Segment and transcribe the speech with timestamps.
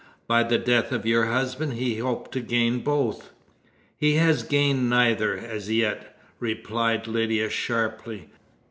[0.27, 3.29] By the death of your husband he hoped to gain both."
[3.99, 8.27] "He has gained neither, as yet," replied Lydia sharply.